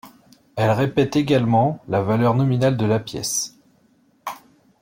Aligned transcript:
Elles 0.55 0.71
répètent 0.71 1.15
également 1.15 1.79
la 1.87 2.01
valeur 2.01 2.33
nominale 2.33 2.75
de 2.75 2.87
la 2.87 2.97
pièces. 2.99 3.55